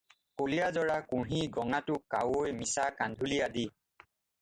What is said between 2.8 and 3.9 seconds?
কান্ধুলি আদি।